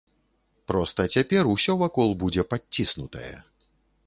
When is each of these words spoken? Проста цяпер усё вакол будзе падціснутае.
Проста 0.71 1.05
цяпер 1.17 1.49
усё 1.57 1.75
вакол 1.83 2.09
будзе 2.25 2.47
падціснутае. 2.55 3.35